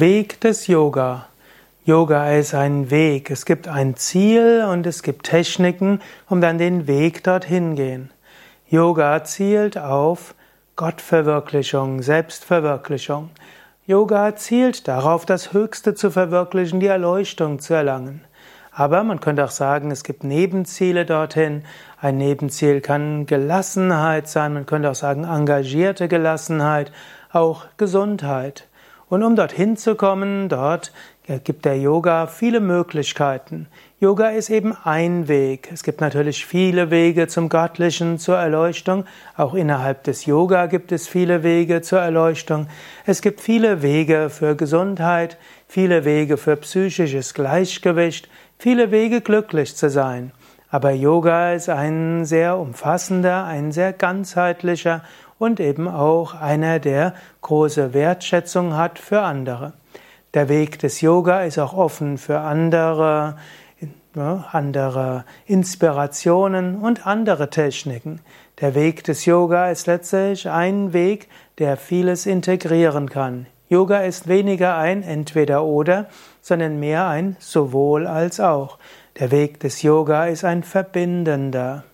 [0.00, 1.28] Weg des Yoga.
[1.84, 3.30] Yoga ist ein Weg.
[3.30, 8.10] Es gibt ein Ziel und es gibt Techniken, um dann den Weg dorthin gehen.
[8.68, 10.34] Yoga zielt auf
[10.74, 13.30] Gottverwirklichung, Selbstverwirklichung.
[13.86, 18.24] Yoga zielt darauf, das Höchste zu verwirklichen, die Erleuchtung zu erlangen.
[18.72, 21.62] Aber man könnte auch sagen, es gibt Nebenziele dorthin.
[22.00, 26.90] Ein Nebenziel kann Gelassenheit sein, man könnte auch sagen engagierte Gelassenheit,
[27.30, 28.66] auch Gesundheit.
[29.14, 30.90] Und um dorthin zu kommen, dort
[31.44, 33.68] gibt der Yoga viele Möglichkeiten.
[34.00, 35.68] Yoga ist eben ein Weg.
[35.72, 39.04] Es gibt natürlich viele Wege zum Göttlichen, zur Erleuchtung.
[39.36, 42.66] Auch innerhalb des Yoga gibt es viele Wege zur Erleuchtung.
[43.06, 45.38] Es gibt viele Wege für Gesundheit,
[45.68, 50.32] viele Wege für psychisches Gleichgewicht, viele Wege glücklich zu sein.
[50.70, 55.02] Aber Yoga ist ein sehr umfassender, ein sehr ganzheitlicher
[55.44, 57.12] und eben auch einer, der
[57.42, 59.74] große Wertschätzung hat für andere.
[60.32, 63.36] Der Weg des Yoga ist auch offen für andere,
[64.14, 68.20] andere Inspirationen und andere Techniken.
[68.60, 73.46] Der Weg des Yoga ist letztlich ein Weg, der vieles integrieren kann.
[73.68, 76.06] Yoga ist weniger ein entweder oder,
[76.40, 78.78] sondern mehr ein sowohl als auch.
[79.18, 81.84] Der Weg des Yoga ist ein verbindender.